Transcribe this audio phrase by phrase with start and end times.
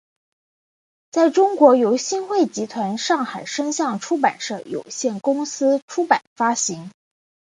[1.11, 6.89] 在中国由新汇集团上海声像出版社有限公司出版发行。